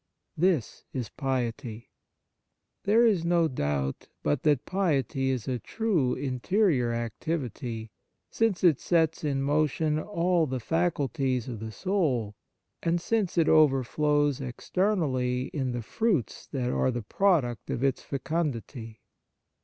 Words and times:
This 0.35 0.83
is 0.93 1.09
piety. 1.09 1.91
There 2.85 3.05
is 3.05 3.23
no 3.23 3.47
doubt 3.47 4.07
but 4.23 4.41
that 4.41 4.65
piety 4.65 5.29
is 5.29 5.47
a 5.47 5.59
true 5.59 6.15
interior 6.15 6.91
activity, 6.91 7.91
since 8.31 8.63
it 8.63 8.79
sets 8.79 9.23
in 9.23 9.43
motion 9.43 9.99
all 9.99 10.47
the 10.47 10.59
faculties 10.59 11.47
of 11.47 11.59
the 11.59 11.71
soul, 11.71 12.33
and 12.81 12.99
since 12.99 13.37
it 13.37 13.47
overflows 13.47 14.41
externally 14.41 15.51
in 15.53 15.71
the 15.71 15.83
fruits 15.83 16.47
that 16.47 16.71
are 16.71 16.89
the 16.89 17.03
product 17.03 17.69
of 17.69 17.83
its 17.83 18.01
fecundity. 18.01 19.01